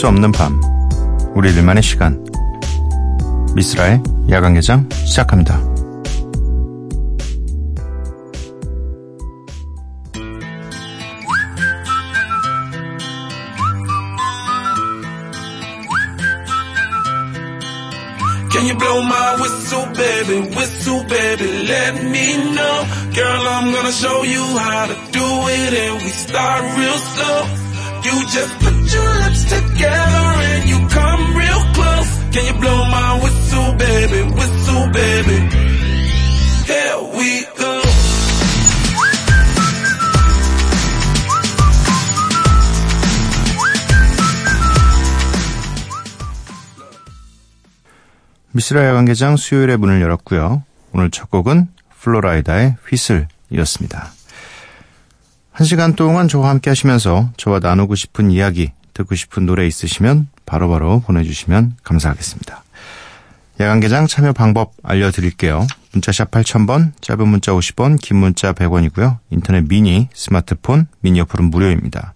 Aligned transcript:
수 0.00 0.08
없는 0.08 0.32
밤 0.32 0.58
우리들만의 1.34 1.82
시간 1.82 2.24
미스라의 3.54 4.02
야간개장 4.30 4.88
시작합니다. 5.04 5.60
Can 18.50 18.68
you 18.68 18.78
blow 18.78 19.02
my 19.02 19.36
whistle, 19.38 19.84
baby? 19.92 20.48
Whistle, 20.56 21.04
baby, 21.10 21.66
let 21.68 22.02
me 22.04 22.54
know. 22.54 22.86
Girl, 23.12 23.48
I'm 23.48 23.70
gonna 23.70 23.92
show 23.92 24.22
you 24.22 24.42
how 24.56 24.86
to 24.86 24.94
do 25.12 25.26
it, 25.48 25.74
and 25.74 26.02
we 26.02 26.08
start 26.08 26.62
real 26.78 26.96
slow. 26.96 27.69
You 28.02 28.16
just 28.26 28.52
put 28.64 28.76
your 28.94 29.10
lips 29.22 29.42
together 29.44 30.26
and 30.50 30.68
you 30.70 30.78
come 30.88 31.36
real 31.36 31.62
close. 31.76 32.10
Can 32.32 32.44
you 32.48 32.54
blow 32.60 32.78
my 32.86 33.20
whistle, 33.22 33.72
baby? 33.76 34.20
Whistle, 34.38 34.84
baby. 34.92 35.38
Here 36.64 36.98
we 37.16 37.44
go. 37.58 37.80
미스라 48.52 48.84
야간개장 48.86 49.36
수요일에 49.36 49.76
문을 49.76 50.00
열었고요. 50.00 50.64
오늘 50.92 51.10
첫 51.10 51.30
곡은 51.30 51.68
플로라이다의 52.00 52.76
휘슬이었습니다. 52.88 54.19
한 55.60 55.66
시간 55.66 55.94
동안 55.94 56.26
저와 56.26 56.48
함께 56.48 56.70
하시면서 56.70 57.32
저와 57.36 57.58
나누고 57.58 57.94
싶은 57.94 58.30
이야기, 58.30 58.72
듣고 58.94 59.14
싶은 59.14 59.44
노래 59.44 59.66
있으시면 59.66 60.28
바로바로 60.46 60.88
바로 60.88 61.00
보내주시면 61.00 61.76
감사하겠습니다. 61.82 62.64
야간개장 63.60 64.06
참여 64.06 64.32
방법 64.32 64.72
알려드릴게요. 64.82 65.66
문자샵 65.92 66.30
8000번, 66.30 66.92
짧은 67.02 67.28
문자 67.28 67.52
50원, 67.52 68.00
긴 68.00 68.16
문자 68.16 68.54
100원이고요. 68.54 69.18
인터넷 69.28 69.68
미니, 69.68 70.08
스마트폰, 70.14 70.86
미니 71.00 71.20
어플은 71.20 71.50
무료입니다. 71.50 72.14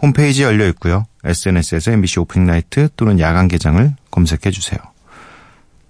홈페이지 0.00 0.44
열려 0.44 0.68
있고요. 0.68 1.04
SNS에서 1.24 1.90
MBC 1.90 2.20
오프닝 2.20 2.46
나이트 2.46 2.90
또는 2.94 3.18
야간개장을 3.18 3.92
검색해 4.12 4.52
주세요. 4.52 4.78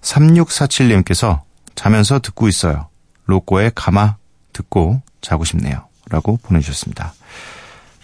3647님께서 0.01 1.41
자면서 1.75 2.17
듣고 2.17 2.47
있어요. 2.47 2.87
로꼬의 3.27 3.73
가마 3.75 4.15
듣고 4.53 5.03
자고 5.21 5.45
싶네요. 5.45 5.85
라고 6.09 6.37
보내주셨습니다. 6.43 7.13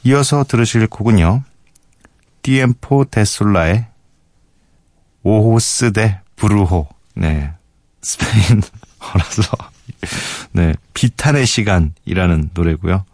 이어서 0.03 0.43
들으실 0.43 0.87
곡은요. 0.87 1.43
디엠포 2.41 3.05
데솔라의 3.05 3.85
오호스 5.23 5.93
데 5.93 6.19
브루호. 6.35 6.87
네. 7.15 7.51
스페인 8.01 8.61
어라서. 8.99 9.55
네. 10.53 10.73
비탄의 10.93 11.45
시간이라는 11.45 12.49
노래고요. 12.53 13.05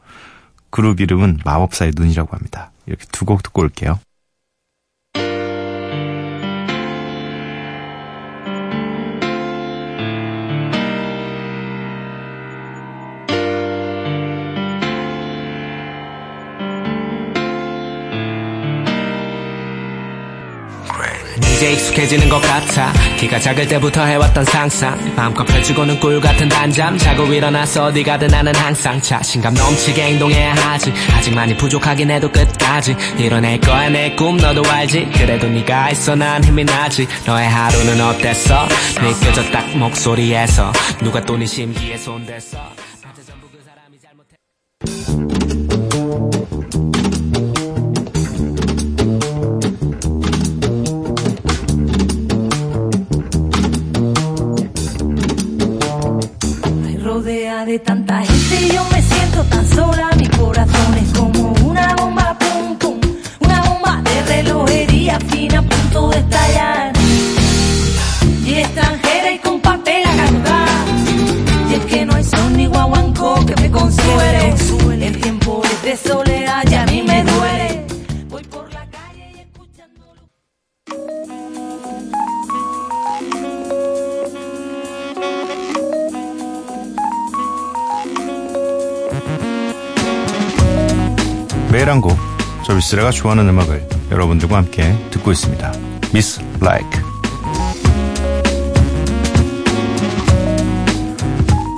그룹 0.70 1.02
이름은 1.02 1.40
마법사의 1.44 1.92
눈이라고 1.96 2.36
합니다. 2.36 2.72
이렇게 2.86 3.06
두 3.12 3.26
곡 3.26 3.44
듣고 3.44 3.62
올게요. 3.64 4.00
이제 21.58 21.74
익숙해지는 21.74 22.30
것 22.30 22.40
같아. 22.40 22.94
키가 23.18 23.40
작을 23.40 23.68
때부터 23.68 24.06
해왔던 24.06 24.46
상상. 24.46 25.16
마음껏 25.16 25.44
펼치고는 25.44 26.00
꿀 26.00 26.22
같은 26.22 26.48
단잠. 26.48 27.00
자고 27.00 27.26
일어나서 27.34 27.86
어디 27.86 28.04
가든 28.04 28.28
나는 28.28 28.54
항상. 28.54 29.02
자신감 29.02 29.56
넘치게 29.56 30.04
행동해야 30.04 30.54
하지. 30.54 30.94
아직 31.16 31.34
많이 31.34 31.58
부족하긴 31.58 32.12
해도 32.12 32.32
끝까지. 32.32 32.96
이뤄낼 33.18 33.60
거야 33.60 33.90
내 33.90 34.12
꿈. 34.12 34.38
너도 34.38 34.64
알지? 34.70 35.10
그래도 35.16 35.48
네가 35.48 35.90
있어 35.90 36.14
난 36.16 36.44
힘이 36.44 36.64
나지. 36.64 37.08
너의 37.26 37.50
하루는 37.50 38.02
어땠어? 38.02 38.68
느껴져 39.02 39.44
딱 39.50 39.76
목소리에서. 39.76 40.72
누가 41.02 41.20
또네 41.26 41.48
심기에 41.48 41.98
손댔어 41.98 42.77
tanta 57.80 58.24
gente 58.24 58.37
저 92.66 92.74
미스라가 92.74 93.12
좋아하는 93.12 93.48
음악을 93.50 93.88
여러분들과 94.12 94.58
함께 94.58 94.96
듣고 95.12 95.32
있습니다. 95.32 95.74
미스 96.14 96.42
라이크. 96.60 97.08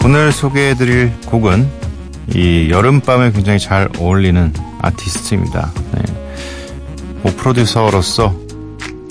오늘 0.03 0.31
소개해드릴 0.31 1.11
곡은 1.27 1.69
이 2.33 2.69
여름밤에 2.71 3.31
굉장히 3.31 3.59
잘 3.59 3.89
어울리는 3.99 4.53
아티스트입니다. 4.81 5.71
네. 5.93 6.01
뭐 7.21 7.31
프로듀서로서 7.35 8.35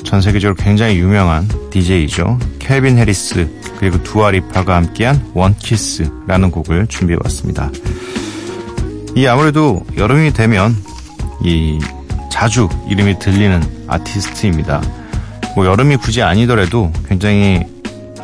전 0.04 0.20
세계적으로 0.20 0.56
굉장히 0.56 0.96
유명한 0.96 1.46
DJ이죠. 1.70 2.38
켈빈 2.58 2.98
해리스 2.98 3.48
그리고 3.78 4.02
두아리파가 4.02 4.74
함께한 4.74 5.30
원키스라는 5.34 6.50
곡을 6.50 6.86
준비해봤습니다. 6.88 7.70
이 9.14 9.26
아무래도 9.26 9.84
여름이 9.96 10.32
되면 10.32 10.74
이 11.42 11.78
자주 12.30 12.68
이름이 12.88 13.18
들리는 13.18 13.62
아티스트입니다. 13.86 14.82
뭐 15.54 15.66
여름이 15.66 15.96
굳이 15.96 16.22
아니더라도 16.22 16.92
굉장히 17.08 17.64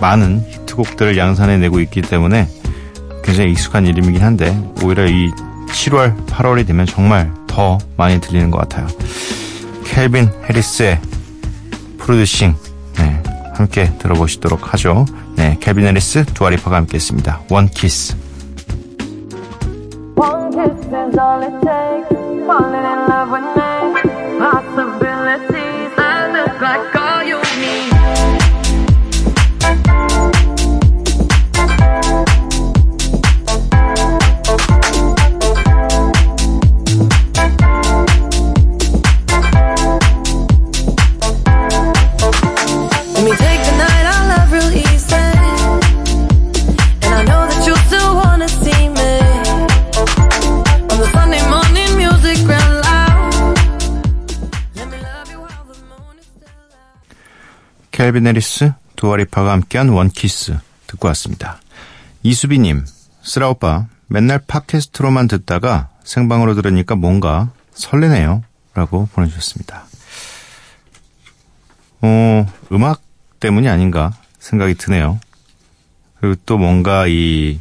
많은 0.00 0.44
히트곡들을 0.48 1.16
양산해내고 1.16 1.80
있기 1.80 2.02
때문에 2.02 2.48
굉장히 3.22 3.52
익숙한 3.52 3.86
이름이긴 3.86 4.22
한데 4.22 4.56
오히려 4.82 5.06
이 5.06 5.30
7월, 5.68 6.26
8월이 6.26 6.66
되면 6.66 6.86
정말 6.86 7.32
더 7.46 7.78
많이 7.96 8.20
들리는 8.20 8.50
것 8.50 8.58
같아요. 8.58 8.86
켈빈 9.84 10.28
해리스의 10.48 11.00
프로듀싱 11.98 12.54
네, 12.98 13.22
함께 13.54 13.92
들어보시도록 13.98 14.72
하죠. 14.74 15.06
네, 15.36 15.56
켈빈 15.60 15.86
해리스, 15.86 16.24
두아리파가 16.26 16.76
함께했습니다. 16.76 17.40
One 17.50 17.68
Kiss. 17.68 18.16
One 20.16 20.50
kiss 20.50 20.94
is 20.94 21.18
all 21.18 21.42
it 21.42 21.60
takes. 21.66 22.23
Falling 22.46 22.74
in 22.74 23.08
love 23.08 23.30
with 23.30 23.56
me. 23.56 23.63
켈빈 58.04 58.26
해리스, 58.26 58.70
두아리파가 58.96 59.52
함께한 59.52 59.88
원키스 59.88 60.58
듣고 60.88 61.08
왔습니다. 61.08 61.58
이수비님, 62.22 62.84
쓰라 63.22 63.48
오빠, 63.48 63.86
맨날 64.08 64.40
팟캐스트로만 64.46 65.26
듣다가 65.26 65.88
생방으로 66.04 66.54
들으니까 66.54 66.96
뭔가 66.96 67.50
설레네요. 67.72 68.44
라고 68.74 69.08
보내주셨습니다. 69.14 69.86
어, 72.02 72.46
음악 72.72 73.00
때문이 73.40 73.70
아닌가 73.70 74.12
생각이 74.38 74.74
드네요. 74.74 75.18
그리고 76.20 76.38
또 76.44 76.58
뭔가 76.58 77.06
이 77.06 77.58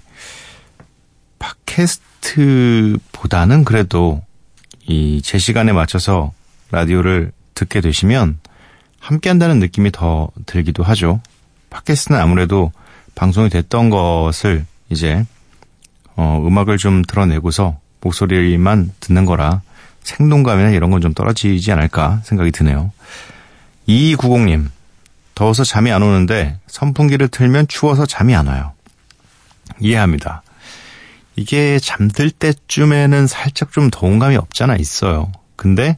팟캐스트보다는 1.39 3.63
그래도 3.63 4.21
이 4.87 5.21
제 5.23 5.37
시간에 5.37 5.71
맞춰서 5.71 6.33
라디오를 6.69 7.31
듣게 7.53 7.79
되시면 7.79 8.39
함께 9.03 9.29
한다는 9.29 9.59
느낌이 9.59 9.91
더 9.91 10.29
들기도 10.45 10.81
하죠. 10.81 11.19
팟캐스트는 11.69 12.17
아무래도 12.17 12.71
방송이 13.15 13.49
됐던 13.49 13.89
것을 13.89 14.65
이제 14.89 15.25
어, 16.15 16.41
음악을 16.45 16.77
좀 16.77 17.01
드러내고서 17.01 17.77
목소리만 17.99 18.93
듣는 19.01 19.25
거라 19.25 19.61
생동감이나 20.03 20.69
이런 20.69 20.89
건 20.89 21.01
좀 21.01 21.13
떨어지지 21.13 21.69
않을까 21.73 22.21
생각이 22.23 22.51
드네요. 22.51 22.93
2290님, 23.89 24.69
더워서 25.35 25.65
잠이 25.65 25.91
안 25.91 26.01
오는데 26.01 26.57
선풍기를 26.67 27.27
틀면 27.27 27.67
추워서 27.67 28.05
잠이 28.05 28.33
안 28.33 28.47
와요. 28.47 28.71
이해합니다. 29.81 30.43
이게 31.35 31.77
잠들 31.77 32.31
때쯤에는 32.31 33.27
살짝 33.27 33.73
좀 33.73 33.89
더운 33.89 34.17
감이 34.17 34.37
없잖아 34.37 34.77
있어요. 34.77 35.29
근데 35.57 35.97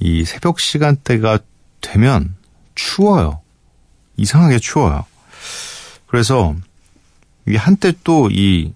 이 0.00 0.26
새벽 0.26 0.60
시간대가 0.60 1.38
되면 1.80 2.34
추워요. 2.74 3.40
이상하게 4.16 4.58
추워요. 4.58 5.04
그래서 6.06 6.54
이게 7.46 7.56
한때 7.56 7.92
또 8.04 8.28
이 8.30 8.72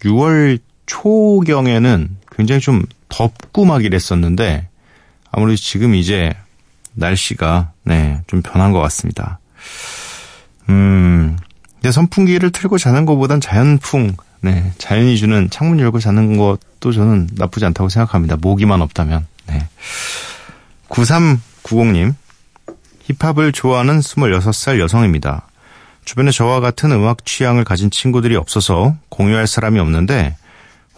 6월 0.00 0.58
초경에는 0.86 2.16
굉장히 2.32 2.60
좀 2.60 2.84
덥고 3.08 3.64
막 3.64 3.84
이랬었는데 3.84 4.68
아무래도 5.30 5.56
지금 5.56 5.94
이제 5.94 6.32
날씨가 6.94 7.72
네, 7.84 8.20
좀 8.26 8.42
변한 8.42 8.72
것 8.72 8.80
같습니다. 8.80 9.38
음, 10.68 11.36
근데 11.74 11.92
선풍기를 11.92 12.50
틀고 12.50 12.78
자는 12.78 13.06
것보단 13.06 13.40
자연풍, 13.40 14.16
네, 14.40 14.72
자연이 14.78 15.16
주는 15.16 15.48
창문 15.50 15.78
열고 15.80 16.00
자는 16.00 16.36
것도 16.36 16.92
저는 16.92 17.28
나쁘지 17.34 17.66
않다고 17.66 17.88
생각합니다. 17.88 18.36
모기만 18.36 18.82
없다면. 18.82 19.26
네. 19.46 19.68
9390님, 20.90 22.14
힙합을 23.04 23.52
좋아하는 23.52 24.00
26살 24.00 24.78
여성입니다. 24.78 25.46
주변에 26.04 26.30
저와 26.30 26.60
같은 26.60 26.92
음악 26.92 27.24
취향을 27.24 27.64
가진 27.64 27.90
친구들이 27.90 28.36
없어서 28.36 28.96
공유할 29.08 29.46
사람이 29.46 29.78
없는데 29.78 30.36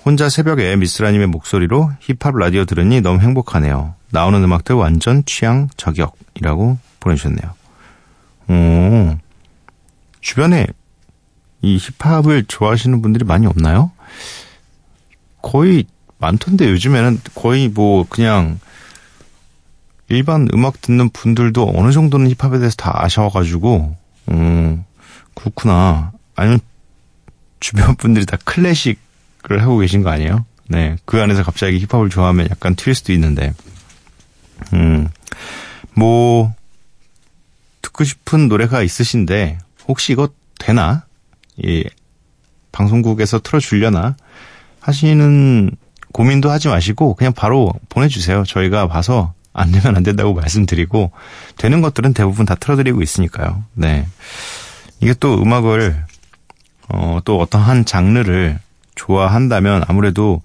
혼자 0.04 0.28
새벽에 0.28 0.74
미스라님의 0.76 1.28
목소리로 1.28 1.92
힙합 2.00 2.36
라디오 2.36 2.64
들으니 2.64 3.00
너무 3.00 3.20
행복하네요. 3.20 3.94
나오는 4.10 4.42
음악들 4.42 4.74
완전 4.74 5.24
취향 5.24 5.68
저격이라고 5.76 6.78
보내주셨네요. 7.00 7.54
오, 8.48 9.16
주변에 10.20 10.66
이 11.60 11.78
힙합을 11.78 12.44
좋아하시는 12.44 13.00
분들이 13.02 13.24
많이 13.24 13.46
없나요? 13.46 13.92
거의 15.40 15.84
많던데 16.18 16.68
요즘에는 16.70 17.20
거의 17.34 17.68
뭐 17.68 18.06
그냥 18.08 18.58
일반 20.12 20.46
음악 20.52 20.82
듣는 20.82 21.08
분들도 21.08 21.72
어느 21.74 21.90
정도는 21.90 22.30
힙합에 22.34 22.58
대해서 22.58 22.76
다 22.76 23.02
아셔가지고, 23.02 23.96
음, 24.30 24.84
그렇구나. 25.34 26.12
아니면 26.36 26.60
주변 27.60 27.94
분들이 27.96 28.26
다 28.26 28.36
클래식을 28.44 29.62
하고 29.62 29.78
계신 29.78 30.02
거 30.02 30.10
아니에요? 30.10 30.44
네. 30.68 30.96
그 31.06 31.18
안에서 31.20 31.42
갑자기 31.42 31.78
힙합을 31.78 32.10
좋아하면 32.10 32.48
약간 32.50 32.74
튈 32.74 32.94
수도 32.94 33.14
있는데, 33.14 33.54
음, 34.74 35.08
뭐, 35.94 36.52
듣고 37.80 38.04
싶은 38.04 38.48
노래가 38.48 38.82
있으신데, 38.82 39.60
혹시 39.88 40.12
이거 40.12 40.28
되나? 40.58 41.06
예, 41.64 41.84
방송국에서 42.70 43.40
틀어주려나? 43.40 44.16
하시는 44.80 45.70
고민도 46.12 46.50
하지 46.50 46.68
마시고, 46.68 47.14
그냥 47.14 47.32
바로 47.32 47.72
보내주세요. 47.88 48.44
저희가 48.44 48.88
봐서 48.88 49.32
안 49.52 49.70
되면 49.70 49.96
안 49.96 50.02
된다고 50.02 50.34
말씀드리고, 50.34 51.12
되는 51.56 51.80
것들은 51.80 52.14
대부분 52.14 52.46
다 52.46 52.54
틀어드리고 52.54 53.02
있으니까요. 53.02 53.64
네. 53.74 54.06
이게 55.00 55.14
또 55.18 55.40
음악을, 55.42 56.04
어, 56.88 57.20
또 57.24 57.40
어떤 57.40 57.62
한 57.62 57.84
장르를 57.84 58.58
좋아한다면 58.94 59.84
아무래도 59.88 60.42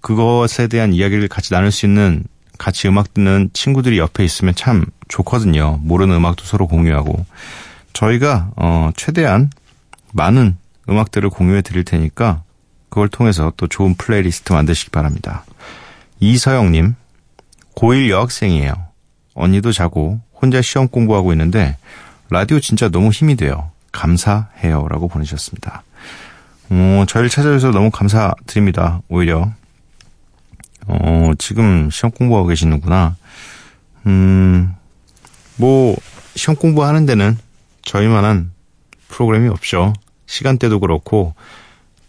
그것에 0.00 0.68
대한 0.68 0.92
이야기를 0.92 1.28
같이 1.28 1.50
나눌 1.50 1.70
수 1.70 1.86
있는 1.86 2.24
같이 2.56 2.88
음악 2.88 3.14
듣는 3.14 3.50
친구들이 3.52 3.98
옆에 3.98 4.24
있으면 4.24 4.54
참 4.54 4.84
좋거든요. 5.08 5.78
모르는 5.82 6.16
음악도 6.16 6.44
서로 6.44 6.66
공유하고. 6.66 7.24
저희가, 7.92 8.50
어, 8.56 8.90
최대한 8.96 9.50
많은 10.12 10.56
음악들을 10.88 11.28
공유해 11.30 11.62
드릴 11.62 11.84
테니까 11.84 12.42
그걸 12.88 13.08
통해서 13.08 13.52
또 13.56 13.66
좋은 13.66 13.94
플레이리스트 13.94 14.52
만드시기 14.52 14.90
바랍니다. 14.90 15.44
이서영님, 16.20 16.94
고1 17.78 18.08
여학생이에요. 18.08 18.74
언니도 19.34 19.70
자고 19.72 20.20
혼자 20.34 20.60
시험 20.60 20.88
공부하고 20.88 21.32
있는데 21.32 21.76
라디오 22.28 22.58
진짜 22.58 22.88
너무 22.88 23.10
힘이 23.10 23.36
돼요. 23.36 23.70
감사해요. 23.92 24.88
라고 24.88 25.06
보내주셨습니다. 25.08 25.84
어, 26.70 27.04
저희를 27.06 27.30
찾아주셔서 27.30 27.72
너무 27.72 27.90
감사드립니다. 27.90 29.00
오히려. 29.08 29.50
어, 30.86 31.32
지금 31.38 31.88
시험 31.90 32.10
공부하고 32.10 32.48
계시는구나. 32.48 33.16
음, 34.06 34.74
뭐, 35.56 35.96
시험 36.34 36.56
공부하는 36.56 37.06
데는 37.06 37.38
저희만한 37.82 38.52
프로그램이 39.08 39.48
없죠. 39.48 39.92
시간대도 40.26 40.80
그렇고, 40.80 41.34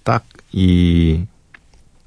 딱 0.03 0.23
이, 0.51 1.25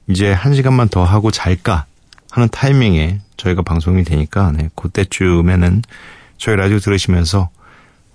이제 0.08 0.32
한 0.32 0.54
시간만 0.54 0.88
더 0.88 1.04
하고 1.04 1.30
잘까 1.30 1.86
하는 2.32 2.48
타이밍에 2.48 3.20
저희가 3.36 3.60
방송이 3.62 4.04
되니까, 4.04 4.52
네, 4.52 4.70
그때쯤에는 4.74 5.82
저희 6.38 6.56
라디오 6.56 6.78
들으시면서, 6.78 7.50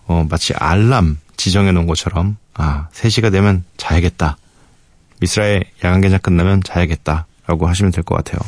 어, 0.07 0.25
마치 0.27 0.53
알람 0.55 1.19
지정해 1.37 1.71
놓은 1.71 1.85
것처럼, 1.85 2.37
아, 2.55 2.87
3시가 2.93 3.31
되면 3.31 3.63
자야겠다. 3.77 4.37
미스라의 5.19 5.65
야간개장 5.83 6.19
끝나면 6.21 6.63
자야겠다. 6.63 7.27
라고 7.45 7.67
하시면 7.67 7.91
될 7.91 8.03
것 8.03 8.15
같아요. 8.15 8.39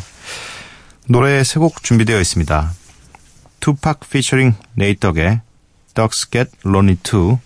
노래 1.08 1.44
세 1.44 1.60
곡 1.60 1.84
준비되어 1.84 2.20
있습니다. 2.20 2.72
투팍 3.60 4.10
피처링 4.10 4.56
네이덕의 4.74 5.42
Dogs 5.94 6.30
Get 6.32 6.52
Lonely 6.66 6.98
Too 7.04 7.38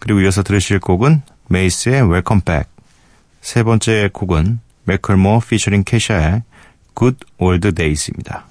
그리고 0.00 0.20
이어서 0.20 0.42
들으실 0.42 0.80
곡은 0.80 1.22
메이스의 1.48 2.02
Welcome 2.02 2.42
Back 2.44 2.68
세 3.40 3.62
번째 3.62 4.10
곡은 4.12 4.60
맥컬모 4.84 5.40
피처링 5.48 5.84
캐샤의 5.84 6.42
Good 6.98 7.18
Old 7.38 7.72
Days입니다. 7.72 8.46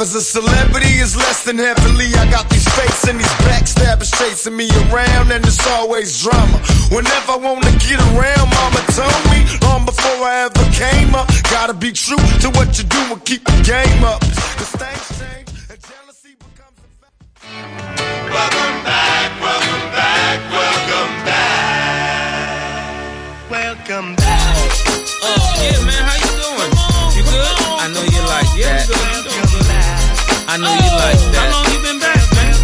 As 0.00 0.14
a 0.14 0.20
celebrity 0.20 1.00
is 1.02 1.16
less 1.16 1.42
than 1.42 1.58
heavenly. 1.58 2.06
I 2.14 2.30
got 2.30 2.48
these 2.48 2.66
fakes 2.76 3.08
and 3.08 3.18
these 3.18 3.36
backstabbers 3.42 4.16
chasing 4.16 4.56
me 4.56 4.70
around, 4.86 5.32
and 5.32 5.44
it's 5.44 5.66
always 5.66 6.22
drama. 6.22 6.58
Whenever 6.92 7.32
I 7.32 7.36
wanna 7.36 7.72
get 7.82 7.98
around, 8.14 8.46
mama 8.48 8.80
told 8.94 9.22
me 9.32 9.42
long 9.66 9.84
before 9.84 10.22
I 10.24 10.46
ever 10.46 10.70
came 10.70 11.16
up. 11.16 11.26
Gotta 11.50 11.74
be 11.74 11.90
true 11.90 12.16
to 12.42 12.50
what 12.50 12.78
you 12.78 12.84
do 12.84 12.98
and 13.10 13.24
keep 13.24 13.42
the 13.44 13.60
game 13.66 14.04
up. 14.04 14.20
Cause 14.20 14.70
things 14.78 15.18
change 15.18 15.47
I 30.48 30.56
know 30.56 30.72
you 30.72 30.92
like 30.96 31.20
that. 31.36 31.44
How 31.44 31.60
long 31.60 31.68
you 31.68 31.80
been 31.84 32.00
back, 32.00 32.24
man? 32.32 32.56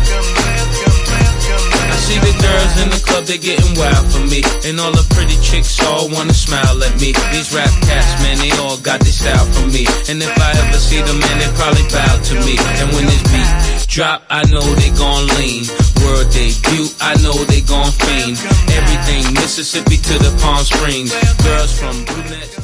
I 1.93 1.97
see 2.00 2.17
the 2.17 2.33
girls 2.41 2.75
in 2.81 2.88
the 2.88 3.00
club, 3.05 3.29
they 3.29 3.37
getting 3.37 3.76
wild 3.76 4.09
for 4.09 4.25
me. 4.25 4.41
And 4.64 4.81
all 4.81 4.88
the 4.88 5.05
pretty 5.12 5.37
chicks 5.45 5.76
all 5.85 6.09
wanna 6.09 6.33
smile 6.33 6.81
at 6.81 6.97
me. 6.97 7.12
These 7.29 7.53
rap 7.53 7.69
cats, 7.85 8.09
man, 8.25 8.41
they 8.41 8.57
all 8.57 8.81
got 8.81 9.05
their 9.05 9.12
style 9.12 9.45
for 9.53 9.69
me. 9.69 9.85
And 10.09 10.17
if 10.25 10.33
I 10.33 10.50
ever 10.64 10.81
see 10.81 11.05
them, 11.05 11.21
man, 11.21 11.37
they 11.37 11.53
probably 11.61 11.85
bow 11.93 12.25
to 12.25 12.35
me. 12.49 12.57
And 12.81 12.88
when 12.97 13.05
this 13.05 13.21
beat 13.29 13.53
drop, 13.93 14.25
I 14.33 14.49
know 14.49 14.64
they 14.64 14.88
gon' 14.97 15.29
lean. 15.37 15.69
World 16.00 16.33
debut, 16.33 16.88
I 17.05 17.21
know 17.21 17.37
they 17.53 17.61
gon' 17.61 17.93
fiend. 18.00 18.41
Everything 18.81 19.29
Mississippi 19.37 20.00
to 20.09 20.14
the 20.25 20.33
Palm 20.41 20.64
Springs. 20.64 21.12
Girls 21.45 21.76
from 21.76 22.63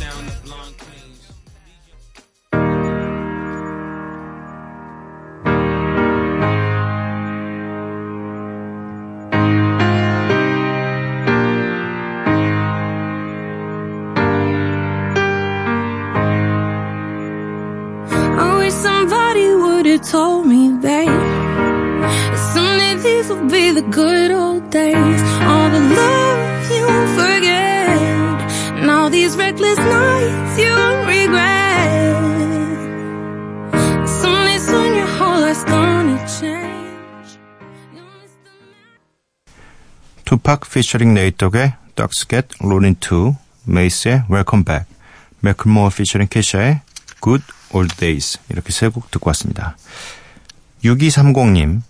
told 20.02 20.46
me, 20.46 20.72
babe, 20.80 21.08
someday 22.54 22.94
these 23.02 23.28
will 23.28 23.48
be 23.48 23.70
the 23.72 23.82
good 23.90 24.30
old 24.30 24.70
days. 24.70 25.20
All 25.42 25.70
the 25.70 25.80
love 25.80 26.70
you 26.70 26.86
forget, 27.16 28.40
and 28.80 28.90
all 28.90 29.10
these 29.10 29.36
reckless 29.36 29.78
nights 29.78 30.58
you 30.58 30.74
regret. 31.06 32.16
Someday 34.08 34.58
soon 34.58 34.94
your 34.96 35.06
whole 35.06 35.40
life's 35.40 35.64
gonna 35.64 36.18
change. 36.40 37.38
Tupac 40.24 40.64
featuring 40.64 41.14
Nate 41.14 41.36
Dogg의 41.36 41.74
Ducks 41.96 42.24
Get 42.24 42.54
Rolling 42.62 42.96
2, 42.96 43.34
Mace, 43.66 44.22
Welcome 44.28 44.62
Back, 44.62 44.86
Macklemore 45.42 45.92
featuring 45.92 46.28
Kesha의 46.28 46.82
Good 47.20 47.44
Old 47.72 47.96
Days 47.96 48.38
이렇게 48.48 48.72
세 48.72 48.88
곡 48.88 49.10
듣고 49.10 49.28
왔습니다. 49.30 49.76
6230님 50.84 51.82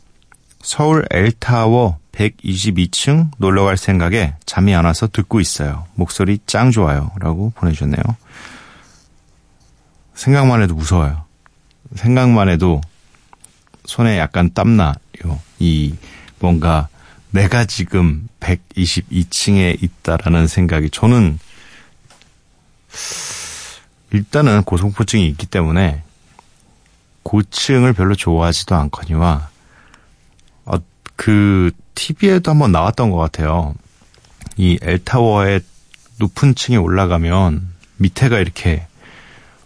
서울 0.63 1.07
L타워 1.11 1.99
122층 2.13 3.31
놀러 3.39 3.65
갈 3.65 3.77
생각에 3.77 4.35
잠이 4.45 4.75
안 4.75 4.85
와서 4.85 5.07
듣고 5.07 5.41
있어요. 5.41 5.87
목소리 5.95 6.39
짱 6.47 6.71
좋아요. 6.71 7.11
라고 7.19 7.51
보내주셨네요. 7.57 8.03
생각만 10.15 10.63
해도 10.63 10.75
무서워요. 10.75 11.25
생각만 11.95 12.49
해도 12.49 12.81
손에 13.87 14.19
약간 14.19 14.53
땀나요. 14.53 14.95
이 15.59 15.95
뭔가 16.41 16.89
내가 17.31 17.65
지금 17.65 18.29
122층에 18.41 19.83
있다라는 19.83 20.47
생각이 20.47 20.91
저는 20.91 21.39
일단은 24.13 24.63
고소공포증이 24.65 25.29
있기 25.29 25.47
때문에 25.47 26.03
고층을 27.23 27.93
별로 27.93 28.15
좋아하지도 28.15 28.75
않거니와 28.75 29.49
어, 30.65 30.77
그 31.17 31.71
TV에도 31.95 32.51
한번 32.51 32.73
나왔던 32.73 33.11
것 33.11 33.19
같아요. 33.19 33.75
이 34.57 34.79
엘타워의 34.83 35.61
높은 36.19 36.55
층에 36.55 36.77
올라가면 36.77 37.69
밑에가 37.99 38.39
이렇게 38.39 38.87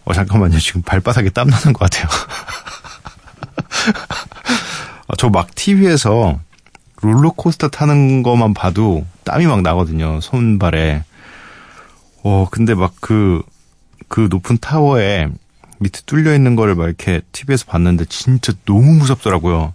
어 0.03 0.13
잠깐만요 0.13 0.59
지금 0.59 0.81
발바닥에 0.83 1.31
땀 1.31 1.47
나는 1.47 1.73
것 1.73 1.89
같아요. 1.89 2.07
어, 5.07 5.15
저막 5.15 5.55
TV에서 5.55 6.39
롤러코스터 7.01 7.69
타는 7.69 8.23
것만 8.23 8.53
봐도 8.53 9.05
땀이 9.23 9.47
막 9.47 9.61
나거든요 9.61 10.19
손발에. 10.21 11.03
어 12.23 12.47
근데 12.51 12.75
막 12.75 12.93
그 12.99 13.41
그 14.07 14.27
높은 14.29 14.57
타워에 14.59 15.27
밑에 15.79 16.01
뚫려 16.05 16.33
있는 16.35 16.55
거를 16.55 16.75
막 16.75 16.85
이렇게 16.85 17.21
TV에서 17.31 17.65
봤는데 17.65 18.05
진짜 18.05 18.53
너무 18.65 18.93
무섭더라고요. 18.95 19.73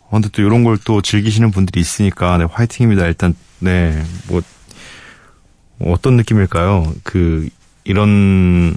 어, 0.00 0.10
근데 0.10 0.28
또 0.30 0.42
이런 0.42 0.64
걸 0.64 0.78
또 0.84 1.00
즐기시는 1.02 1.50
분들이 1.50 1.80
있으니까 1.80 2.38
네, 2.38 2.44
화이팅입니다. 2.50 3.06
일단 3.06 3.34
네 3.60 4.02
뭐 4.30 4.42
어떤 5.80 6.16
느낌일까요? 6.16 6.92
그 7.04 7.48
이런 7.84 8.76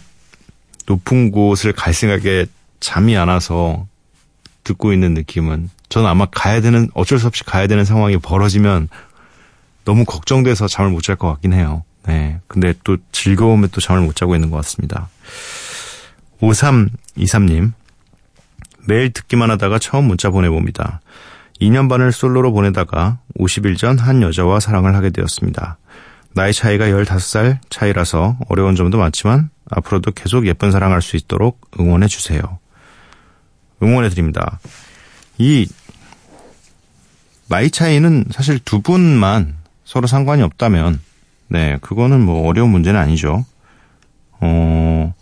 높은 0.85 1.31
곳을 1.31 1.73
갈 1.73 1.93
생각에 1.95 2.45
잠이 2.79 3.17
안 3.17 3.27
와서 3.27 3.87
듣고 4.63 4.93
있는 4.93 5.13
느낌은 5.15 5.69
저는 5.89 6.07
아마 6.07 6.25
가야 6.27 6.61
되는 6.61 6.89
어쩔 6.93 7.17
수 7.17 7.25
없이 7.27 7.43
가야 7.43 7.65
되는 7.67 7.85
상황이 7.85 8.17
벌어지면 8.17 8.87
너무 9.83 10.05
걱정돼서 10.05 10.67
잠을 10.67 10.91
못 10.91 11.01
잘 11.01 11.15
것 11.15 11.27
같긴 11.29 11.53
해요. 11.53 11.83
네. 12.07 12.39
근데 12.47 12.73
또 12.83 12.97
즐거움에 13.11 13.67
또 13.71 13.79
잠을 13.81 14.01
못 14.01 14.15
자고 14.15 14.35
있는 14.35 14.49
것 14.49 14.57
같습니다. 14.57 15.09
5323님. 16.41 17.73
매일 18.87 19.13
듣기만 19.13 19.51
하다가 19.51 19.79
처음 19.79 20.05
문자 20.05 20.29
보내봅니다. 20.29 21.01
2년 21.61 21.87
반을 21.89 22.11
솔로로 22.11 22.51
보내다가 22.51 23.19
50일 23.37 23.77
전 23.77 23.99
한 23.99 24.21
여자와 24.23 24.59
사랑을 24.59 24.95
하게 24.95 25.11
되었습니다. 25.11 25.77
나이 26.33 26.53
차이가 26.53 26.85
15살 26.87 27.59
차이라서 27.69 28.37
어려운 28.49 28.75
점도 28.75 28.97
많지만 28.97 29.49
앞으로도 29.69 30.11
계속 30.11 30.47
예쁜 30.47 30.71
사랑할 30.71 31.01
수 31.01 31.17
있도록 31.17 31.69
응원해 31.79 32.07
주세요. 32.07 32.41
응원해 33.83 34.09
드립니다. 34.09 34.59
이 35.37 35.67
나이 37.47 37.69
차이는 37.69 38.25
사실 38.31 38.59
두 38.59 38.81
분만 38.81 39.57
서로 39.83 40.07
상관이 40.07 40.41
없다면 40.41 40.99
네, 41.51 41.77
그거는 41.81 42.21
뭐 42.21 42.47
어려운 42.47 42.69
문제는 42.69 42.97
아니죠. 42.97 43.45
어, 44.39 45.13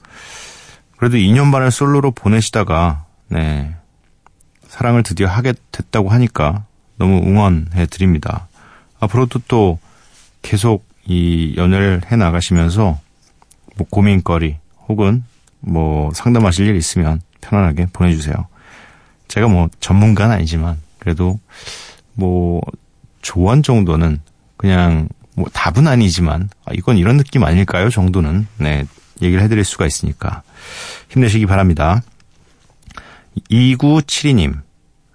그래도 0.96 1.18
2년 1.18 1.52
반을 1.52 1.72
솔로로 1.72 2.12
보내시다가, 2.12 3.06
네, 3.30 3.74
사랑을 4.68 5.02
드디어 5.02 5.28
하게 5.28 5.54
됐다고 5.72 6.10
하니까 6.10 6.66
너무 6.98 7.18
응원해 7.18 7.88
드립니다. 7.88 8.48
앞으로도 9.00 9.40
또 9.48 9.80
계속 10.44 10.88
이 11.08 11.56
연애를 11.58 12.04
해 12.12 12.16
나가시면서 12.16 13.00
뭐 13.78 13.88
고민거리 13.90 14.58
혹은 14.88 15.24
뭐 15.62 16.12
상담하실 16.14 16.68
일 16.68 16.76
있으면 16.76 17.22
편안하게 17.42 17.88
보내주세요. 17.92 18.36
제가 19.28 19.48
뭐 19.48 19.68
전문가는 19.80 20.36
아니지만 20.36 20.78
그래도 21.00 21.40
뭐 22.14 22.62
조언 23.24 23.64
정도는 23.64 24.22
그냥 24.58 25.10
뭐 25.40 25.48
답은 25.54 25.88
아니지만 25.88 26.50
아, 26.66 26.72
이건 26.74 26.98
이런 26.98 27.16
느낌 27.16 27.46
아닐까요 27.46 27.90
정도는 27.90 28.46
네 28.58 28.86
얘기를 29.22 29.42
해드릴 29.42 29.64
수가 29.64 29.86
있으니까 29.86 30.44
힘내시기 31.10 31.46
바랍니다. 31.46 32.02
2972님 33.50 34.60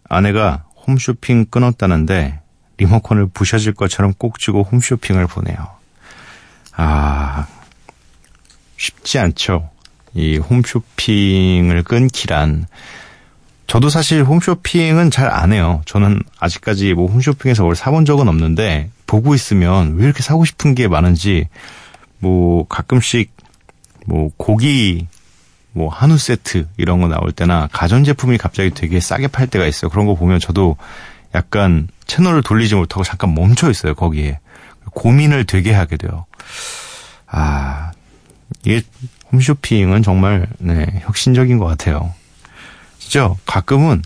아내가 0.09 0.65
홈쇼핑 0.87 1.45
끊었다는데 1.47 2.41
리모컨을 2.79 3.29
부셔질 3.29 3.75
것처럼 3.75 4.15
꼭 4.17 4.39
쥐고 4.39 4.63
홈쇼핑을 4.63 5.27
보내요. 5.27 5.57
아 6.73 7.47
쉽지 8.79 9.19
않죠. 9.19 9.71
이 10.15 10.39
홈쇼핑을 10.39 11.83
끊기란 11.83 12.67
저도 13.67 13.89
사실 13.89 14.23
홈쇼핑은 14.23 15.11
잘 15.11 15.31
안 15.31 15.53
해요. 15.53 15.83
저는 15.87 16.21
아직까지 16.39 16.95
뭐 16.95 17.11
홈쇼핑에서 17.11 17.65
뭘 17.65 17.75
사본 17.75 18.05
적은 18.05 18.29
없는데 18.29 18.91
보고 19.07 19.35
있으면 19.35 19.97
왜 19.97 20.05
이렇게 20.05 20.23
사고 20.23 20.45
싶은 20.45 20.75
게 20.75 20.87
많은지 20.87 21.49
뭐 22.19 22.67
가끔씩 22.69 23.33
뭐 24.07 24.31
고기 24.37 25.07
뭐 25.73 25.89
한우 25.89 26.19
세트 26.19 26.69
이런 26.77 27.01
거 27.01 27.09
나올 27.09 27.33
때나 27.33 27.69
가전제품이 27.73 28.39
갑자기 28.39 28.71
되게 28.71 29.01
싸게 29.01 29.29
팔 29.29 29.47
때가 29.47 29.67
있어요. 29.67 29.91
그런 29.91 30.07
거 30.07 30.15
보면 30.15 30.39
저도 30.41 30.77
약간 31.35 31.89
채널을 32.07 32.43
돌리지 32.43 32.77
못하고 32.77 33.03
잠깐 33.03 33.35
멈춰 33.35 33.71
있어요. 33.71 33.95
거기에 33.95 34.39
고민을 34.93 35.47
되게 35.47 35.73
하게 35.73 35.97
돼요. 35.97 36.27
아 37.27 37.91
이게 38.65 38.83
홈쇼핑은 39.33 40.03
정말 40.03 40.47
네, 40.59 41.01
혁신적인 41.03 41.59
것 41.59 41.65
같아요. 41.67 42.13
진짜 43.09 43.35
가끔은 43.47 44.03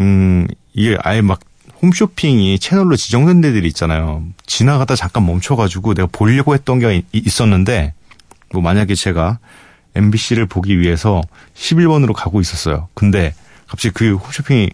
음 0.00 0.46
이게 0.74 0.98
아예 1.02 1.20
막 1.20 1.40
홈쇼핑이 1.80 2.58
채널로 2.58 2.96
지정된 2.96 3.40
데들이 3.40 3.68
있잖아요. 3.68 4.24
지나가다 4.46 4.96
잠깐 4.96 5.24
멈춰가지고 5.26 5.94
내가 5.94 6.08
보려고 6.10 6.54
했던 6.54 6.80
게 6.80 7.02
있었는데 7.12 7.94
뭐 8.52 8.62
만약에 8.62 8.94
제가 8.94 9.38
MBC를 9.94 10.46
보기 10.46 10.80
위해서 10.80 11.22
11번으로 11.54 12.12
가고 12.14 12.40
있었어요. 12.40 12.88
근데 12.94 13.34
갑자기 13.68 13.94
그 13.94 14.16
홈쇼핑이 14.16 14.70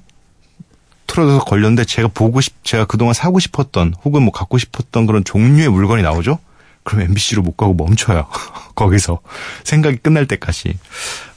틀어져서 1.06 1.44
걸렸는데 1.44 1.84
제가 1.84 2.08
보고 2.08 2.40
싶, 2.40 2.64
제가 2.64 2.86
그동안 2.86 3.12
사고 3.12 3.38
싶었던 3.38 3.94
혹은 4.04 4.22
뭐 4.22 4.32
갖고 4.32 4.56
싶었던 4.56 5.06
그런 5.06 5.24
종류의 5.24 5.68
물건이 5.68 6.02
나오죠? 6.02 6.38
그럼 6.84 7.02
MBC로 7.02 7.42
못 7.42 7.56
가고 7.56 7.74
멈춰요. 7.74 8.26
거기서. 8.76 9.20
생각이 9.64 9.96
끝날 9.96 10.26
때까지. 10.26 10.78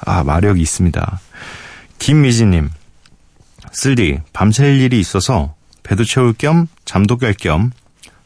아, 0.05 0.23
마력이 0.23 0.61
있습니다. 0.61 1.19
김미진님. 1.99 2.69
쓸디, 3.71 4.19
밤샐 4.33 4.65
일이 4.65 4.99
있어서 4.99 5.55
배도 5.83 6.03
채울 6.03 6.33
겸 6.33 6.67
잠도 6.85 7.17
깰 7.17 7.37
겸 7.37 7.71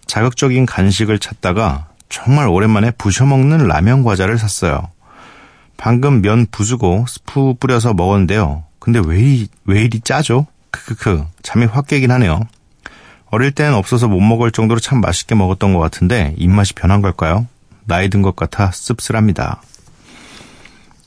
자극적인 0.07 0.65
간식을 0.65 1.19
찾다가 1.19 1.87
정말 2.09 2.47
오랜만에 2.47 2.91
부셔먹는 2.91 3.67
라면 3.67 4.03
과자를 4.03 4.37
샀어요. 4.37 4.89
방금 5.77 6.21
면 6.21 6.45
부수고 6.51 7.05
스프 7.07 7.55
뿌려서 7.59 7.93
먹었는데요. 7.93 8.65
근데 8.79 8.99
왜, 9.03 9.19
이리, 9.19 9.47
왜 9.65 9.83
이리 9.83 9.99
짜죠? 10.01 10.47
크크크. 10.71 11.25
잠이 11.43 11.65
확 11.65 11.87
깨긴 11.87 12.11
하네요. 12.11 12.41
어릴 13.31 13.51
땐 13.51 13.73
없어서 13.73 14.07
못 14.07 14.19
먹을 14.19 14.51
정도로 14.51 14.79
참 14.79 15.01
맛있게 15.01 15.35
먹었던 15.35 15.73
것 15.73 15.79
같은데 15.79 16.35
입맛이 16.37 16.73
변한 16.73 17.01
걸까요? 17.01 17.47
나이 17.85 18.09
든 18.09 18.21
것 18.21 18.35
같아 18.35 18.71
씁쓸합니다. 18.71 19.61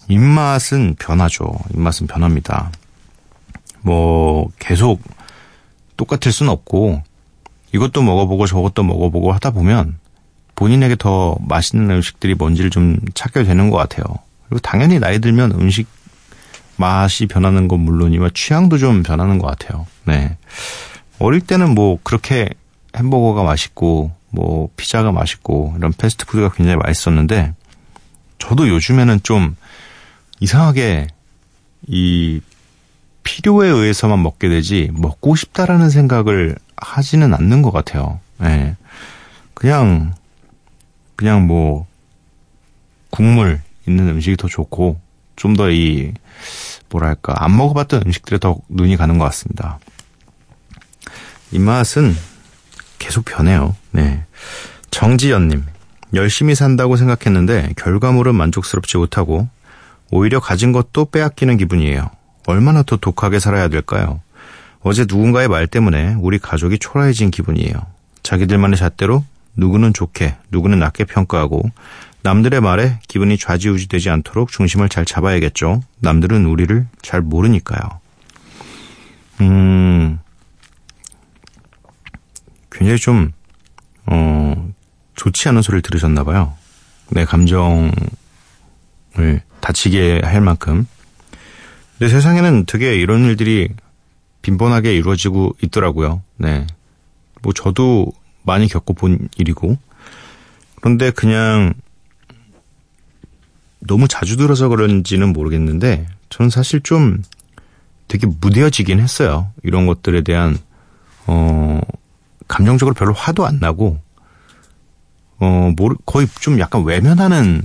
입맛은 0.08 0.96
변하죠. 0.98 1.52
입맛은 1.74 2.06
변합니다. 2.06 2.70
뭐 3.82 4.48
계속 4.58 5.02
똑같을 5.96 6.32
순 6.32 6.48
없고 6.48 7.02
이것도 7.72 8.02
먹어보고 8.02 8.46
저것도 8.46 8.82
먹어보고 8.82 9.32
하다 9.32 9.50
보면 9.50 9.98
본인에게 10.56 10.96
더 10.96 11.36
맛있는 11.46 11.90
음식들이 11.90 12.34
뭔지를 12.34 12.70
좀 12.70 12.98
찾게 13.14 13.44
되는 13.44 13.70
것 13.70 13.76
같아요. 13.76 14.04
그리고 14.48 14.60
당연히 14.60 14.98
나이 14.98 15.18
들면 15.18 15.52
음식 15.52 15.86
맛이 16.76 17.26
변하는 17.26 17.68
건 17.68 17.80
물론이면 17.80 18.30
취향도 18.34 18.78
좀 18.78 19.02
변하는 19.02 19.38
것 19.38 19.46
같아요. 19.46 19.86
네. 20.04 20.36
어릴 21.24 21.40
때는 21.40 21.74
뭐 21.74 21.98
그렇게 22.02 22.48
햄버거가 22.96 23.42
맛있고 23.42 24.12
뭐 24.30 24.68
피자가 24.76 25.12
맛있고 25.12 25.74
이런 25.78 25.92
패스트푸드가 25.92 26.50
굉장히 26.52 26.76
맛있었는데 26.76 27.54
저도 28.38 28.68
요즘에는 28.68 29.20
좀 29.22 29.56
이상하게 30.40 31.08
이 31.86 32.40
필요에 33.22 33.68
의해서만 33.68 34.22
먹게 34.22 34.48
되지 34.48 34.90
먹고 34.92 35.34
싶다라는 35.34 35.88
생각을 35.90 36.56
하지는 36.76 37.32
않는 37.32 37.62
것 37.62 37.70
같아요. 37.70 38.20
네. 38.38 38.76
그냥 39.54 40.14
그냥 41.16 41.46
뭐 41.46 41.86
국물 43.10 43.62
있는 43.86 44.08
음식이 44.08 44.36
더 44.36 44.48
좋고 44.48 45.00
좀 45.36 45.56
더 45.56 45.70
이 45.70 46.12
뭐랄까 46.90 47.34
안 47.42 47.56
먹어봤던 47.56 48.02
음식들에 48.06 48.38
더 48.38 48.58
눈이 48.68 48.96
가는 48.96 49.18
것 49.18 49.24
같습니다. 49.24 49.78
입맛은 51.54 52.14
계속 52.98 53.24
변해요. 53.24 53.76
네. 53.92 54.24
정지연님 54.90 55.64
열심히 56.14 56.54
산다고 56.54 56.96
생각했는데 56.96 57.72
결과물은 57.76 58.34
만족스럽지 58.34 58.96
못하고 58.96 59.48
오히려 60.10 60.40
가진 60.40 60.72
것도 60.72 61.06
빼앗기는 61.06 61.56
기분이에요. 61.56 62.10
얼마나 62.46 62.82
더 62.82 62.96
독하게 62.96 63.38
살아야 63.38 63.68
될까요? 63.68 64.20
어제 64.80 65.02
누군가의 65.08 65.48
말 65.48 65.66
때문에 65.66 66.16
우리 66.20 66.38
가족이 66.38 66.78
초라해진 66.78 67.30
기분이에요. 67.30 67.74
자기들만의 68.22 68.76
잣대로 68.76 69.24
누구는 69.56 69.94
좋게, 69.94 70.36
누구는 70.50 70.78
낮게 70.78 71.04
평가하고 71.04 71.70
남들의 72.22 72.60
말에 72.60 72.98
기분이 73.06 73.38
좌지우지되지 73.38 74.10
않도록 74.10 74.50
중심을 74.50 74.88
잘 74.88 75.04
잡아야겠죠. 75.04 75.82
남들은 76.00 76.46
우리를 76.46 76.86
잘 77.02 77.20
모르니까요. 77.22 77.80
음, 79.40 80.18
굉장히 82.74 82.98
좀, 82.98 83.32
어, 84.06 84.72
좋지 85.14 85.48
않은 85.48 85.62
소리를 85.62 85.82
들으셨나봐요. 85.82 86.54
내 87.10 87.24
감정을 87.24 87.92
다치게 89.60 90.22
할 90.24 90.40
만큼. 90.40 90.86
근데 91.98 92.12
세상에는 92.12 92.66
되게 92.66 92.96
이런 92.96 93.24
일들이 93.24 93.68
빈번하게 94.42 94.94
이루어지고 94.94 95.56
있더라고요. 95.62 96.22
네. 96.36 96.66
뭐 97.42 97.52
저도 97.52 98.12
많이 98.42 98.68
겪어본 98.68 99.28
일이고. 99.36 99.78
그런데 100.80 101.10
그냥 101.10 101.72
너무 103.80 104.08
자주 104.08 104.36
들어서 104.36 104.68
그런지는 104.68 105.32
모르겠는데 105.32 106.06
저는 106.28 106.50
사실 106.50 106.80
좀 106.80 107.22
되게 108.08 108.26
무뎌지긴 108.26 109.00
했어요. 109.00 109.50
이런 109.62 109.86
것들에 109.86 110.22
대한 110.22 110.58
어 111.26 111.80
감정적으로 112.48 112.94
별로 112.94 113.12
화도 113.12 113.46
안 113.46 113.58
나고 113.58 113.98
어 115.38 115.72
모르 115.76 115.96
거의 116.06 116.28
좀 116.40 116.58
약간 116.60 116.84
외면하는 116.84 117.62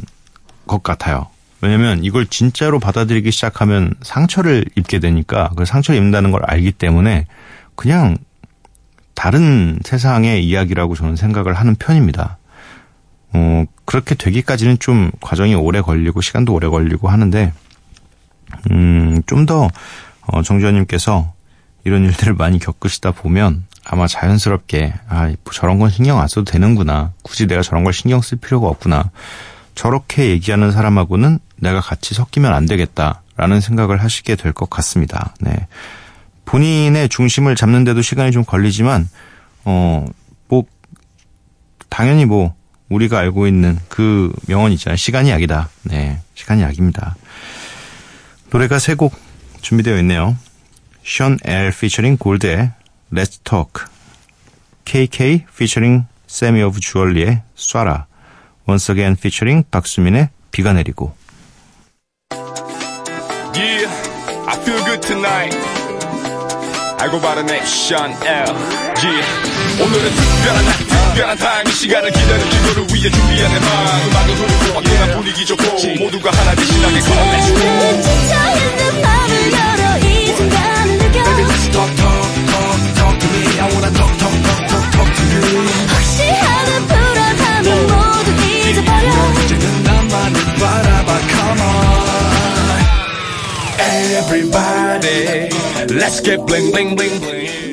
것 0.67 0.83
같아요. 0.83 1.27
왜냐면 1.61 2.03
이걸 2.03 2.25
진짜로 2.25 2.79
받아들이기 2.79 3.31
시작하면 3.31 3.93
상처를 4.01 4.65
입게 4.75 4.99
되니까 4.99 5.49
그 5.55 5.65
상처를 5.65 5.97
입는다는 5.97 6.31
걸 6.31 6.41
알기 6.45 6.71
때문에 6.71 7.27
그냥 7.75 8.17
다른 9.13 9.79
세상의 9.83 10.45
이야기라고 10.45 10.95
저는 10.95 11.17
생각을 11.17 11.53
하는 11.53 11.75
편입니다. 11.75 12.37
어, 13.33 13.65
그렇게 13.85 14.15
되기까지는 14.15 14.79
좀 14.79 15.11
과정이 15.19 15.55
오래 15.55 15.81
걸리고 15.81 16.21
시간도 16.21 16.53
오래 16.53 16.67
걸리고 16.67 17.09
하는데 17.09 17.51
음, 18.71 19.21
좀더 19.25 19.69
어, 20.27 20.41
정주현님께서 20.41 21.33
이런 21.83 22.05
일들을 22.05 22.33
많이 22.35 22.59
겪으시다 22.59 23.11
보면 23.11 23.65
아마 23.91 24.05
자연스럽게 24.07 24.93
아, 25.07 25.25
뭐 25.43 25.53
저런 25.53 25.79
건 25.79 25.89
신경 25.89 26.19
안 26.19 26.27
써도 26.27 26.43
되는구나. 26.45 27.11
굳이 27.23 27.47
내가 27.47 27.61
저런 27.63 27.83
걸 27.83 27.91
신경 27.91 28.21
쓸 28.21 28.37
필요가 28.37 28.67
없구나. 28.67 29.09
저렇게 29.73 30.29
얘기하는 30.29 30.71
사람하고는 30.71 31.39
내가 31.55 31.81
같이 31.81 32.13
섞이면 32.13 32.53
안 32.53 32.65
되겠다라는 32.67 33.61
생각을 33.61 34.03
하시게 34.03 34.35
될 34.35 34.53
것 34.53 34.69
같습니다. 34.69 35.33
네. 35.39 35.67
본인의 36.45 37.09
중심을 37.09 37.55
잡는데도 37.55 38.01
시간이 38.01 38.31
좀 38.31 38.43
걸리지만 38.43 39.07
어, 39.65 40.05
뭐 40.47 40.63
당연히 41.89 42.25
뭐 42.25 42.53
우리가 42.89 43.17
알고 43.19 43.47
있는 43.47 43.77
그 43.87 44.31
명언 44.47 44.71
있잖아요. 44.73 44.97
시간이 44.97 45.29
약이다. 45.31 45.69
네. 45.83 46.19
시간이 46.35 46.61
약입니다. 46.61 47.15
노래가 48.51 48.77
세 48.79 48.95
곡 48.95 49.13
준비되어 49.61 49.97
있네요. 49.99 50.35
션 51.03 51.37
엘 51.45 51.71
피처링 51.71 52.17
골드의 52.17 52.71
Let's 53.11 53.39
Talk 53.43 53.85
KK 54.85 55.45
featuring 55.57 56.05
세미 56.27 56.61
오브 56.63 56.79
주얼리의 56.79 57.41
쏴라 57.55 58.05
Once 58.67 58.93
Again 58.93 59.15
featuring 59.15 59.63
박수민의 59.71 60.29
비가 60.51 60.73
내리고 60.73 61.15
Yeah, 63.55 63.89
I 64.47 64.55
feel 64.61 64.83
good 64.85 65.01
tonight. 65.01 65.57
I 67.01 67.09
go 67.09 67.19
by 67.19 67.35
the 67.35 67.43
name 67.43 67.63
Sean 67.65 68.11
L. 68.23 68.53
Yeah. 69.03 69.25
오늘은 69.81 70.11
특별한 70.11 70.65
날, 70.65 70.77
특별한 70.77 71.37
타임 71.37 71.67
이 71.67 71.71
시간을 71.71 72.11
기다려준 72.11 72.63
너를 72.63 72.83
위해 72.93 73.09
준비한 73.09 73.51
내 73.53 73.59
마음 73.59 74.09
음악을 74.09 74.35
흐르고 74.35 74.77
화끈한 74.77 75.11
분위기 75.17 75.45
좋고 75.45 75.63
모두가 75.99 76.31
하나 76.31 76.55
되 76.55 76.63
신나게 76.63 76.99
Come 77.01 77.19
on, 77.19 77.27
let's 77.33 77.47
go. 77.47 77.59
지쳐있는 78.03 79.01
맘을 79.01 79.51
열어 79.51 79.97
이 80.07 80.27
순간 80.35 80.78
I 83.38 83.70
wanna 83.72 83.90
talk, 83.94 84.12
talk, 84.18 84.34
talk, 84.46 84.60
talk, 84.70 84.86
talk 84.92 85.08
to 85.14 85.22
you. 85.32 85.42
혹시 85.88 86.22
하나 86.28 86.70
불어타면 86.90 87.68
모두 87.86 88.28
잊어버려 88.68 89.08
이제는 89.44 89.82
나만을 89.84 90.36
바라봐, 90.58 91.10
come 91.30 91.60
on. 91.60 91.74
Everybody, 94.18 95.48
let's 95.94 96.20
get 96.20 96.44
bling, 96.46 96.70
bling, 96.72 96.96
bling, 96.96 97.20
bling. 97.20 97.67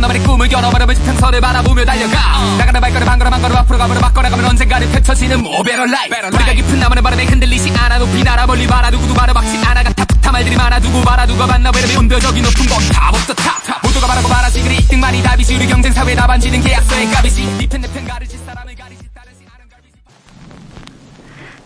너만의 0.00 0.22
꿈을 0.22 0.50
열어버리면 0.50 0.94
지평선을 0.94 1.40
바라보며 1.40 1.84
달려가. 1.84 2.16
나가는 2.58 2.80
발걸음 2.80 3.08
한 3.08 3.18
걸음 3.18 3.32
한 3.34 3.42
걸음 3.42 3.56
앞으로 3.56 3.78
가버려 3.78 4.00
바꿔나가면 4.00 4.44
언젠가는 4.46 4.90
펼쳐지는 4.92 5.38
more 5.40 5.62
better 5.62 5.88
life. 5.88 6.28
우리가 6.32 6.52
깊은 6.54 6.78
나무는 6.80 7.02
바람에 7.02 7.24
흔들리지 7.26 7.70
않아. 7.76 7.98
높이 7.98 8.22
날아 8.22 8.46
멀리 8.46 8.66
바라. 8.66 8.88
누구도 8.90 9.12
바라박지 9.14 9.58
않아. 9.64 9.82
가타부타 9.82 10.32
말들이 10.32 10.56
많아. 10.56 10.80
두고 10.80 11.02
바라. 11.02 11.26
누가 11.26 11.46
봤나. 11.46 11.70
왜냐면 11.74 11.96
온도적이 11.98 12.40
높은 12.40 12.66
건탑 12.66 13.14
없어. 13.14 13.34
탑 13.34 13.82
모두가 13.82 14.06
바라고 14.06 14.28
바라지. 14.28 14.62
그리 14.62 14.78
1등만이 14.78 15.22
답이지. 15.22 15.56
우리 15.56 15.66
경쟁 15.66 15.92
사회 15.92 16.14
나반지는 16.14 16.60
계약서의 16.62 17.10
값이지. 17.10 17.42
니편 17.60 17.80
내편 17.82 18.06
가르지 18.06 18.38
사람을 18.38 18.74
가리지 18.74 19.02
따르지 19.14 19.44
아는 19.52 19.68
가리지. 19.68 19.92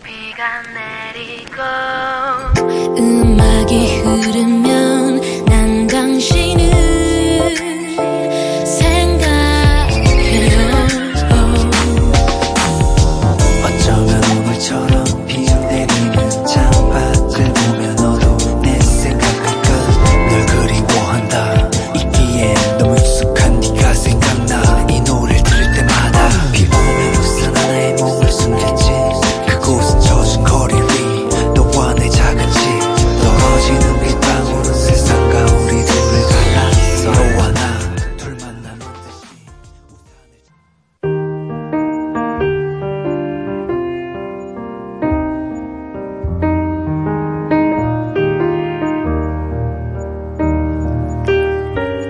비가 0.03 0.61
내리고 0.75 1.61
음악이 2.99 4.01
흐르면 4.01 5.45
난 5.45 5.87
당신 5.87 6.54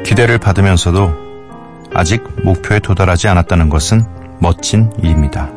기대를 0.05 0.37
받으면서도 0.37 1.11
아직 1.93 2.23
목표에 2.43 2.79
도달하지 2.79 3.27
않았다는 3.27 3.69
것은 3.69 4.05
멋진 4.39 4.91
일입니다. 4.99 5.51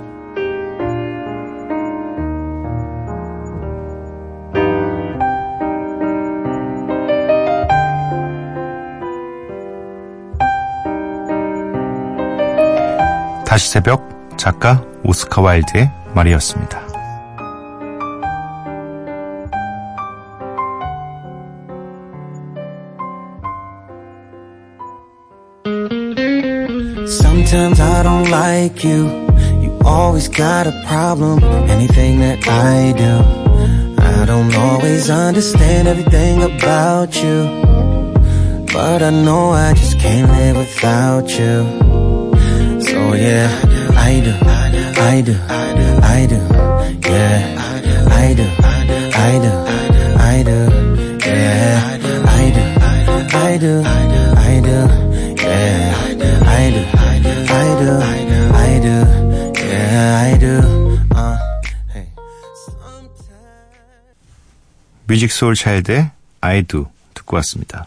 다시 13.44 13.70
새벽 13.70 14.08
작가 14.38 14.82
오스카 15.04 15.42
와일드의 15.42 15.90
말이었습니다. 16.14 16.87
Sometimes 27.48 27.80
I 27.80 28.02
don't 28.02 28.30
like 28.30 28.84
you. 28.84 29.06
You 29.62 29.78
always 29.82 30.28
got 30.28 30.66
a 30.66 30.84
problem. 30.86 31.42
Anything 31.42 32.20
that 32.20 32.46
I 32.46 32.92
do. 32.92 33.14
I 34.02 34.26
don't 34.26 34.54
always 34.54 35.08
understand 35.08 35.88
everything 35.88 36.42
about 36.42 37.16
you. 37.22 37.38
But 38.70 39.02
I 39.02 39.08
know 39.08 39.52
I 39.52 39.72
just 39.72 39.98
can't 39.98 40.30
live 40.30 40.58
without 40.58 41.30
you. 41.38 41.64
So 42.82 43.14
yeah, 43.14 43.48
I 43.96 44.20
do, 44.20 44.34
I 44.44 44.70
do, 44.70 44.84
I 45.00 45.22
do, 45.22 45.32
yeah, 45.32 46.00
I 46.04 46.26
do, 46.26 46.40
I 48.12 48.34
do, 48.34 48.46
I 50.18 50.42
do, 50.44 50.58
yeah, 51.24 51.96
I 51.96 52.00
do, 52.04 52.12
I 52.28 52.52
do, 52.52 52.62
I 53.32 53.58
do, 53.58 53.82
yeah, 54.60 55.07
do, 58.88 59.60
yeah, 59.60 60.32
I 60.32 60.38
do. 60.38 60.58
Uh. 61.14 61.36
뮤직 65.06 65.32
소울 65.32 65.54
차일드의 65.54 66.10
I 66.40 66.62
do 66.62 66.86
듣고 67.14 67.36
왔습니다. 67.36 67.86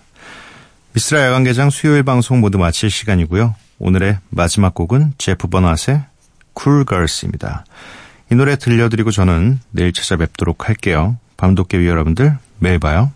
미스라 0.94 1.26
야간개장 1.26 1.70
수요일 1.70 2.04
방송 2.04 2.40
모두 2.40 2.58
마칠 2.58 2.90
시간이고요. 2.90 3.56
오늘의 3.80 4.18
마지막 4.30 4.74
곡은 4.74 5.14
제프 5.18 5.48
버낫의 5.48 6.04
Cool 6.60 6.86
Girls입니다. 6.88 7.66
이 8.32 8.36
노래 8.36 8.56
들려드리고 8.56 9.12
저는 9.12 9.60
내일 9.72 9.94
찾아뵙도록 9.94 10.68
할게요. 10.68 11.18
밤도깨비 11.38 11.88
여러분들 11.88 12.38
매일 12.60 12.80
봐요. 12.80 13.12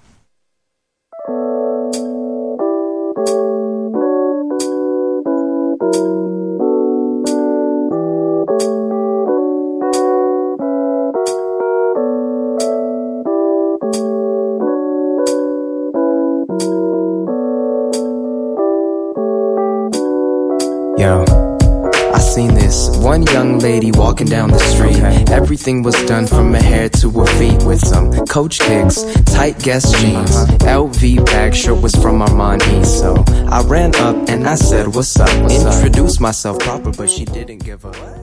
One 23.00 23.24
young 23.24 23.60
lady 23.60 23.92
walking 23.92 24.28
down 24.28 24.52
the 24.52 24.60
street. 24.60 24.98
Everything 25.30 25.84
was 25.84 25.96
done 26.06 26.28
from 26.28 26.54
her 26.54 26.62
hair 26.62 26.90
to 26.90 27.10
her 27.12 27.26
feet 27.38 27.64
with 27.64 27.80
some 27.80 28.12
Coach 28.26 28.60
kicks, 28.60 29.04
tight 29.26 29.58
Guess 29.60 29.92
jeans, 30.00 30.36
uh-huh. 30.36 30.58
LV 30.82 31.26
bag, 31.26 31.56
shirt 31.56 31.82
was 31.82 31.96
from 31.96 32.20
Armani. 32.20 32.86
So 32.86 33.24
I 33.50 33.62
ran 33.64 33.96
up 33.96 34.30
and 34.30 34.48
I 34.48 34.56
said, 34.56 34.88
"What's 34.94 35.20
up?" 35.20 35.30
Introduced 35.52 36.20
myself 36.22 36.60
proper, 36.60 36.92
but 36.92 37.10
she 37.10 37.26
didn't 37.26 37.64
give 37.64 37.86
a. 37.86 38.15